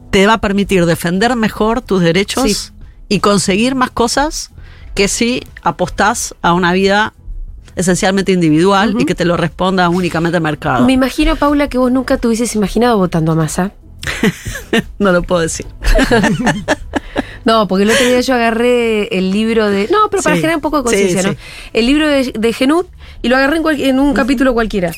[0.10, 2.71] te va a permitir defender mejor tus derechos Sí.
[3.07, 4.49] y conseguir más cosas
[4.95, 7.13] que si apostás a una vida
[7.75, 10.88] esencialmente individual y que te lo responda únicamente el mercado.
[10.88, 13.73] Me imagino, Paula, que vos nunca te hubieses imaginado votando a Massa.
[14.99, 15.65] no lo puedo decir.
[17.45, 19.87] No, porque el otro día yo agarré el libro de.
[19.89, 20.41] No, pero para Sí.
[20.41, 21.27] generar un poco de conciencia, sí.
[21.29, 21.35] ¿no?
[21.71, 22.87] El libro de, de Genut
[23.21, 24.91] y lo agarré en, cual- en un capítulo cualquiera.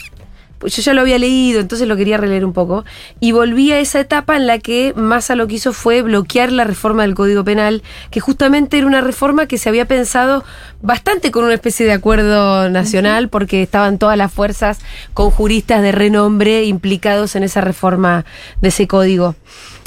[0.60, 2.86] Pues yo ya lo había leído, entonces lo quería releer un poco,
[3.20, 6.66] y volví a esa etapa en la que Massa lo que hizo fue bloquear la
[6.66, 10.44] reforma del Código Penal, que justamente era una reforma que se había pensado
[10.82, 14.80] bastante con una especie de acuerdo nacional, porque estaban todas las fuerzas
[15.14, 18.26] con juristas de renombre implicados en esa reforma
[18.62, 19.36] de ese código.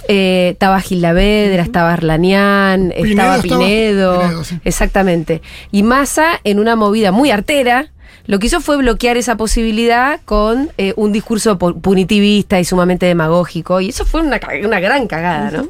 [0.08, 3.40] Eh, estaba Gil Lavedra, estaba Arlanián, estaba.
[3.40, 4.58] Pinedo, Pinedo, sí.
[4.64, 5.42] exactamente.
[5.70, 7.91] Y Massa, en una movida muy artera,
[8.26, 13.06] lo que hizo fue bloquear esa posibilidad con eh, un discurso pu- punitivista y sumamente
[13.06, 13.80] demagógico.
[13.80, 15.68] Y eso fue una, una gran cagada, ¿no?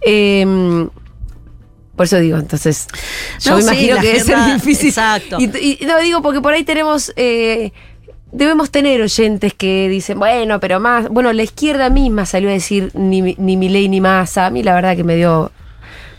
[0.00, 0.88] Eh,
[1.94, 2.88] por eso digo, entonces,
[3.40, 4.88] yo No, me imagino que debe ser agenda- difícil.
[4.90, 5.38] exacto.
[5.40, 7.72] Y, y no digo porque por ahí tenemos, eh,
[8.32, 12.90] debemos tener oyentes que dicen, bueno, pero más, bueno, la izquierda misma salió a decir
[12.94, 14.44] ni, ni Milei ni Massa.
[14.46, 15.50] A mí la verdad que me dio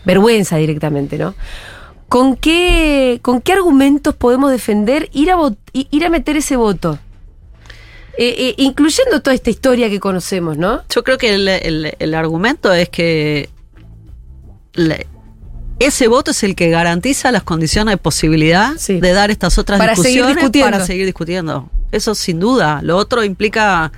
[0.04, 1.34] vergüenza directamente, ¿no?
[2.08, 5.36] ¿Con qué, ¿Con qué argumentos podemos defender ir a,
[5.72, 6.98] ir a meter ese voto?
[8.16, 10.82] Eh, eh, incluyendo toda esta historia que conocemos, ¿no?
[10.92, 13.48] Yo creo que el, el- el argumento es que
[14.72, 14.98] la-
[15.78, 18.98] ese voto es el que garantiza las condiciones de posibilidad Sí.
[19.00, 20.70] de dar estas otras Para seguir discusiones discutiendo.
[20.72, 21.70] para seguir discutiendo.
[21.92, 22.80] Eso sin duda.
[22.82, 23.92] Lo otro implica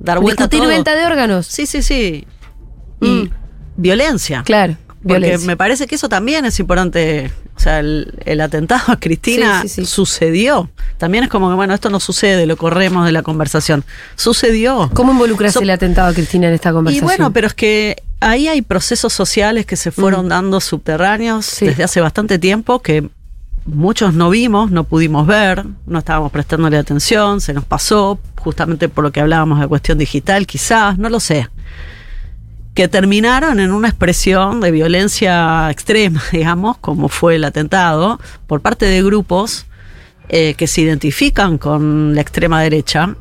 [0.00, 0.72] dar vuelta Discutir a todo.
[0.74, 1.46] venta de órganos.
[1.46, 2.26] Sí, sí, sí.
[3.00, 3.30] Y Mm.
[3.76, 4.42] violencia.
[4.44, 5.46] Claro, Porque violencia.
[5.46, 7.30] me parece que eso también es importante.
[7.60, 9.86] O sea, el, el atentado a Cristina Sí, sí, sí.
[9.86, 10.70] sucedió.
[10.96, 13.84] También es como que, bueno, esto no sucede, lo corremos de la conversación.
[14.16, 14.90] Sucedió.
[14.94, 17.04] ¿Cómo involucras So- el atentado a Cristina en esta Y conversación?
[17.04, 22.00] bueno, pero es que ahí hay procesos sociales que se fueron dando subterráneos desde hace
[22.00, 23.10] bastante tiempo que
[23.66, 29.04] muchos no vimos, no pudimos ver, no estábamos prestándole atención, se nos pasó, justamente por
[29.04, 31.46] lo que hablábamos de cuestión digital, quizás, no lo sé.
[32.74, 38.86] Que terminaron en una expresión de violencia extrema, digamos, como fue el atentado, por parte
[38.86, 39.66] de grupos
[40.28, 43.16] eh, que se identifican con la extrema derecha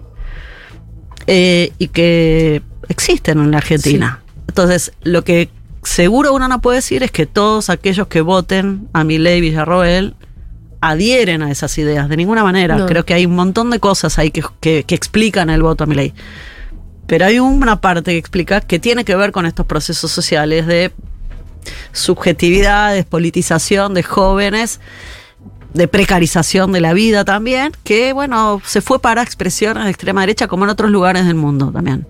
[1.28, 4.22] eh, y que existen en la Argentina.
[4.48, 5.50] Entonces, lo que
[5.84, 10.16] seguro uno no puede decir es que todos aquellos que voten a Milei Villarroel
[10.82, 12.78] adhieren a esas ideas, de ninguna manera.
[12.78, 12.86] No.
[12.86, 15.88] Creo que hay un montón de cosas ahí que, que- que explican el voto a
[15.88, 16.14] Milei.
[17.10, 20.92] Pero hay una parte que explica que tiene que ver con estos procesos sociales de
[21.92, 24.80] subjetividad, despolitización de jóvenes,
[25.74, 30.48] de precarización de la vida también, que bueno, se fue para expresiones de extrema derecha
[30.48, 32.06] como en otros lugares del mundo también.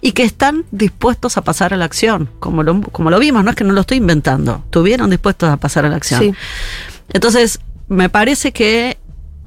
[0.00, 3.50] Y que están dispuestos a pasar a la acción, como lo, como lo vimos, no
[3.50, 6.20] es que no lo estoy inventando, estuvieron dispuestos a pasar a la acción.
[6.22, 6.34] Sí.
[7.12, 8.96] Entonces, me parece que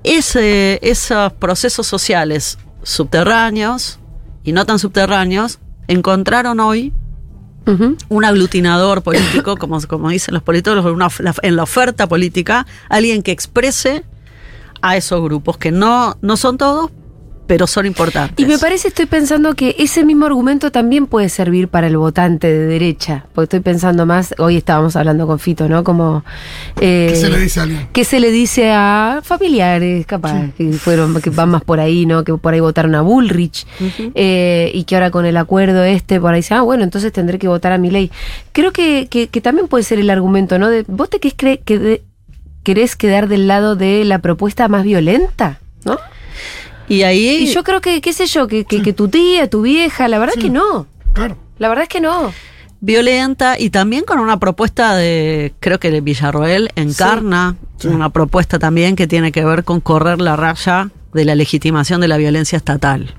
[0.03, 3.97] ese, esos procesos sociales subterráneos
[4.43, 6.93] y no tan subterráneos encontraron hoy
[8.09, 13.21] un aglutinador político, como, como dicen los politólogos, una- la- en la oferta política, alguien
[13.21, 14.03] que exprese
[14.81, 16.89] a esos grupos, que no, no son todos,
[17.51, 18.39] pero son importantes.
[18.41, 22.47] Y me parece, estoy pensando que ese mismo argumento también puede servir para el votante
[22.47, 23.25] de derecha.
[23.33, 25.83] Porque estoy pensando más, hoy estábamos hablando con Fito, ¿no?
[25.83, 26.23] Como.
[26.79, 27.87] eh, ¿Qué se le dice a alguien?
[27.91, 32.23] ¿Qué se le dice a familiares, capaz, que fueron, que van más por ahí, ¿no?
[32.23, 33.67] Que por ahí votaron a Bullrich,
[34.15, 37.37] eh, y que ahora con el acuerdo este, por ahí dicen, ah, bueno, entonces tendré
[37.37, 38.11] que votar a mi ley.
[38.53, 40.69] Creo que, que, que también puede ser el argumento, ¿no?
[40.69, 42.01] De, ¿Vos te querés, cre- que de-
[42.63, 45.59] querés quedar del lado de la propuesta más violenta?
[45.83, 45.97] ¿No?
[46.93, 49.61] Y ahí Y yo creo que, qué sé yo, que, que, que tu tía, tu
[49.61, 50.87] vieja, la verdad que no.
[51.13, 51.37] Claro.
[51.59, 52.33] La verdad es que no.
[52.79, 57.87] violenta y también con una propuesta de, creo que de Villarroel encarna Sí.
[57.87, 62.07] una propuesta también que tiene que ver con correr la raya de la legitimación de
[62.07, 63.15] la violencia estatal.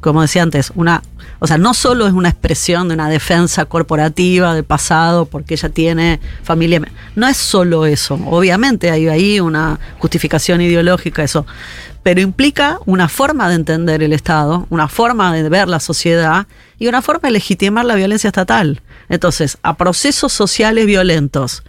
[0.00, 1.02] Como decía antes, una,
[1.40, 5.68] o sea, no solo es una expresión de una defensa corporativa del pasado porque ella
[5.70, 6.80] tiene familia,
[7.16, 11.46] no es solo eso, obviamente hay ahí una justificación ideológica eso,
[12.04, 16.46] pero implica una forma de entender el Estado, una forma de ver la sociedad
[16.78, 18.80] y una forma de legitimar la violencia estatal.
[19.08, 21.64] Entonces, a procesos sociales violentos,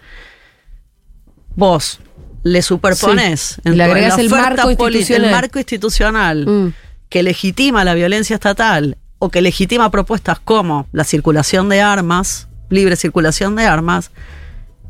[1.56, 1.98] vos
[2.42, 3.70] le superpones Sí.
[3.70, 5.24] Le la el marco poli- institucional.
[5.24, 6.72] el marco institucional Mm.
[7.10, 12.96] Que legitima la violencia estatal o que legitima propuestas como la circulación de armas, libre
[12.96, 14.10] circulación de armas,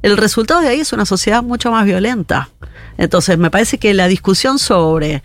[0.03, 2.51] el resultado de ahí es una sociedad mucho más violenta.
[2.97, 5.23] Entonces, me parece que la discusión sobre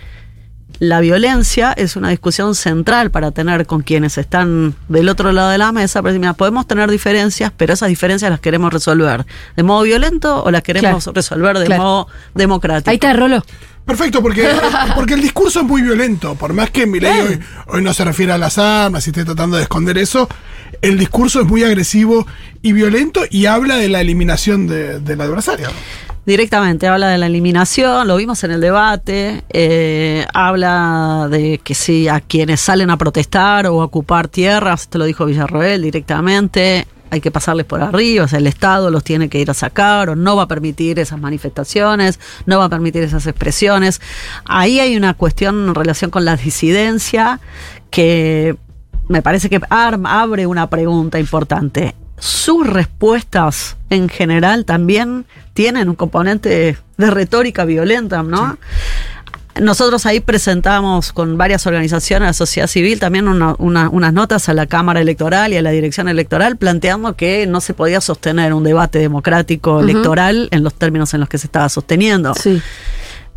[0.79, 5.58] la violencia es una discusión central para tener con quienes están del otro lado de
[5.58, 6.01] la mesa.
[6.03, 10.51] Pero, mira, podemos tener diferencias, pero esas diferencias las queremos resolver de modo violento o
[10.51, 11.15] las queremos Claro.
[11.15, 11.84] resolver de Claro.
[11.84, 12.89] modo democrático.
[12.89, 13.43] Ahí está, Rolo.
[13.85, 14.49] Perfecto, porque,
[14.95, 16.35] porque el discurso es muy violento.
[16.35, 19.57] Por más que Milei hoy, hoy no se refiere a las armas y esté tratando
[19.57, 20.27] de esconder eso,
[20.81, 22.25] el discurso es muy agresivo
[22.61, 25.67] y violento y habla de la eliminación de- del adversario.
[26.25, 32.07] Directamente habla de la eliminación, lo vimos en el debate, eh, habla de que si
[32.07, 37.21] a quienes salen a protestar o a ocupar tierras, esto lo dijo Villarroel directamente, hay
[37.21, 40.15] que pasarles por arriba, o sea, el Estado los tiene que ir a sacar o
[40.15, 44.01] no va a permitir esas manifestaciones, no va a permitir esas expresiones.
[44.45, 47.39] Ahí hay una cuestión en relación con la disidencia
[47.89, 48.55] que
[49.07, 51.95] me parece que abre una pregunta importante.
[52.17, 58.57] Sus respuestas en general también tienen un componente de retórica violenta, ¿no?
[59.61, 64.49] Nosotros ahí presentamos con varias organizaciones de la sociedad civil también una- una- unas notas
[64.49, 68.53] a la Cámara Electoral y a la Dirección Electoral planteando que no se podía sostener
[68.53, 72.33] un debate democrático electoral en los términos en los que se estaba sosteniendo.
[72.35, 72.61] Sí.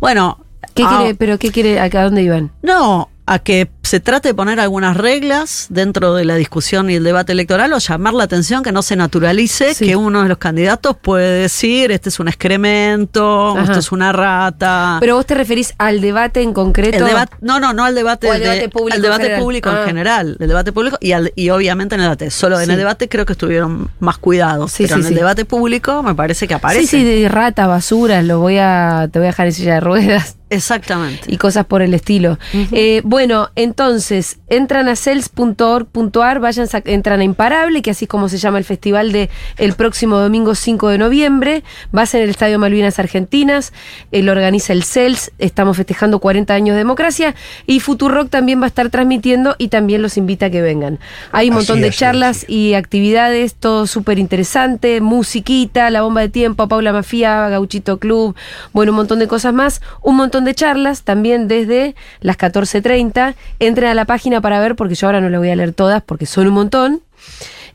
[0.01, 0.43] Bueno,
[0.75, 2.51] ¿Qué ah, quiere, pero qué quiere, acá dónde iban?
[2.61, 7.03] no, a que se trate de poner algunas reglas dentro de la discusión y el
[7.03, 9.85] debate electoral o llamar la atención que no se naturalice Sí.
[9.85, 13.63] que uno de los candidatos puede decir este es un excremento, Ajá.
[13.63, 14.97] esto es una rata.
[14.99, 16.97] Pero vos te referís al debate en concreto.
[16.97, 19.41] el debate, no, no, no al debate, al de- debate público al en debate general.
[19.43, 19.79] público Ah.
[19.81, 22.31] en general, el debate público y, al- y obviamente en el debate.
[22.31, 26.01] Solo en el debate creo que estuvieron más cuidados, Sí, pero en el debate público
[26.03, 26.87] me parece que aparece.
[26.87, 29.79] Sí, sí, de rata, basura, lo voy a, te voy a dejar en silla de
[29.81, 31.31] ruedas Exactamente.
[31.31, 32.39] y cosas por el estilo.
[32.71, 38.37] Eh, bueno, entonces, entran a cels.org.ar, vayan, entran a Imparable, que así es como se
[38.37, 41.63] llama el festival de el próximo domingo 5 de noviembre,
[41.95, 43.73] va a ser en el Estadio Malvinas Argentinas,
[44.11, 47.35] eh, lo organiza el CELS, estamos festejando 40 años de democracia,
[47.67, 50.99] y Futurock también va a estar transmitiendo y también los invita a que vengan.
[51.31, 52.53] Hay un Así montón de es, charlas sí.
[52.53, 58.35] y actividades, todo súper interesante, musiquita, la bomba de tiempo, Paula Mafia, Gauchito Club,
[58.73, 63.35] bueno, un montón de cosas más, un montón de charlas también desde las 14.30.
[63.59, 66.01] Entren a la página para ver, porque yo ahora no las voy a leer todas,
[66.01, 67.01] porque son un montón.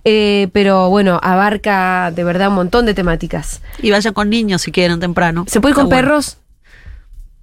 [0.04, 3.62] Eh, pero bueno, abarca de verdad un montón de temáticas.
[3.80, 5.44] Y vayan con niños si quieren temprano.
[5.48, 6.02] ¿Se puede ir con bueno.
[6.02, 6.38] perros?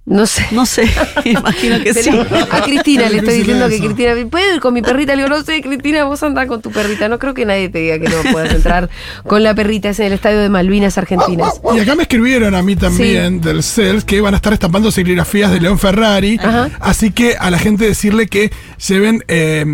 [0.04, 0.44] No sé.
[0.50, 0.82] No sé,
[1.24, 2.10] imagino que sí.
[2.50, 3.78] A Cristina le estoy diciendo que.
[3.78, 5.14] Cristina, ¿puedo ir con mi perrita?
[5.14, 7.08] Le digo, no sé, Cristina, vos andás con tu perrita.
[7.08, 8.90] No creo que nadie te diga que no puedas entrar
[9.28, 9.90] con la perrita.
[9.90, 11.60] Es en el estadio de Malvinas Argentinas.
[11.72, 15.52] Y acá me escribieron a mí también del CELS que van a estar estampando serigrafías
[15.52, 16.36] de León Ferrari.
[16.42, 16.68] Ajá.
[16.80, 18.50] Así que a la gente decirle que
[18.88, 19.64] lleven eh,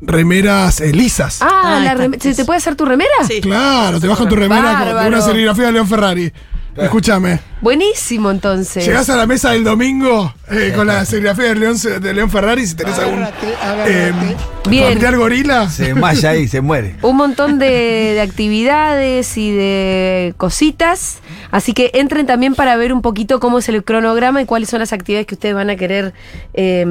[0.00, 1.42] remeras eh, lisas.
[1.42, 3.10] Ah, Ah, la rem- ¿se te puede hacer tu remera?
[3.28, 3.40] Sí.
[3.42, 6.32] Claro, te vas con tu remera con- una serigrafía de León Ferrari.
[6.76, 7.40] Escúchame.
[7.60, 8.84] Buenísimo, entonces.
[8.86, 12.66] Llegás a la mesa del domingo eh, con la serigrafía de León, de León Ferrari
[12.66, 13.22] si tenés algún
[13.86, 14.12] eh,
[14.68, 14.84] Bien.
[14.88, 15.68] familiar gorila.
[15.68, 16.96] Se desmaya ahí, se muere.
[17.02, 17.66] Un montón de,
[18.14, 21.18] de actividades y de cositas.
[21.50, 24.80] Así que entren también para ver un poquito cómo es el cronograma y cuáles son
[24.80, 26.14] las actividades que ustedes van a querer
[26.54, 26.86] eh,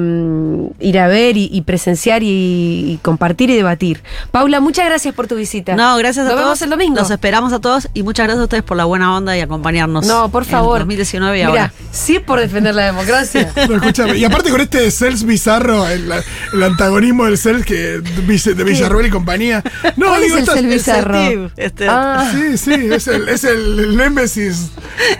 [0.80, 4.02] ir a ver y, y presenciar y, y compartir y debatir.
[4.30, 5.74] Paula, muchas gracias por tu visita.
[5.74, 6.44] No, gracias a Nos todos.
[6.44, 6.96] vemos el domingo.
[7.00, 10.06] Los esperamos a todos y muchas gracias a ustedes por la buena onda y acompañarnos.
[10.06, 10.78] No, por en favor.
[10.80, 11.72] 2019 y Mira, ahora.
[11.92, 13.52] sí es por defender la democracia.
[13.68, 14.16] No, escúchame.
[14.16, 16.10] Y aparte con este CELS bizarro, el,
[16.52, 19.62] el antagonismo del CELS que, de, Villarroel y compañía.
[19.96, 21.14] No, ¿Cuál digo, es el CELS El bizarro?
[21.18, 22.30] Celtiv, este, Ah.
[22.32, 24.70] Sí, sí, es el, es el, el némesis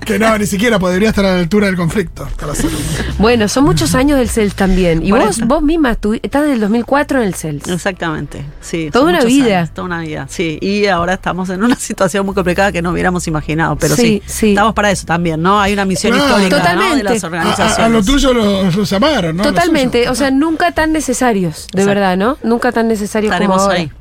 [0.06, 2.28] que no, ni siquiera podría estar a la altura del conflicto.
[2.38, 2.52] para.
[3.18, 5.04] Bueno, son muchos años del CELS también.
[5.04, 5.46] Y Por vos, eso.
[5.46, 7.68] vos misma estu- estás desde el 2004 en el CELS.
[7.68, 8.88] Exactamente, sí.
[8.92, 9.58] Toda una vida.
[9.60, 10.58] años, toda una vida, sí.
[10.60, 14.32] Y ahora estamos en una situación muy complicada que no hubiéramos imaginado, pero Sí, sí,
[14.32, 14.48] sí.
[14.50, 15.60] estamos para eso también, ¿no?
[15.60, 16.26] Hay una misión Claro.
[16.42, 16.62] histórica ¿no?
[16.62, 17.04] de Totalmente.
[17.14, 17.78] las A, organizaciones.
[17.78, 19.42] a- a lo tuyo lo, lo llamaron, ¿no?
[19.42, 21.86] Totalmente, o sea, nunca tan necesarios, de Exacto.
[21.86, 22.38] verdad, ¿no?
[22.42, 23.78] Nunca tan necesarios Estaremos como ahora.
[23.80, 23.92] ahí.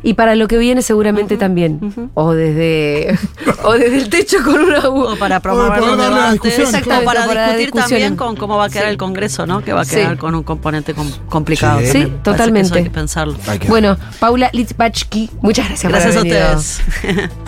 [0.00, 2.10] Y para lo que viene seguramente también.
[2.14, 3.18] O desde
[3.64, 5.02] o desde el techo con una U.
[5.02, 7.88] O para O promover los la o para Para la discutir discusión.
[7.90, 8.90] también con cómo va a quedar Sí.
[8.92, 9.60] el Congreso, ¿no?
[9.64, 9.96] Que va a Sí.
[9.96, 11.80] quedar con un componente com- complicado.
[11.80, 11.92] Sí.
[12.04, 12.68] Que totalmente.
[12.68, 13.34] eso hay que pensarlo.
[13.48, 16.58] Hay que- Bueno, Paula Litzbachki, muchas gracias, Gracias a por haber venido.
[16.60, 17.30] ustedes.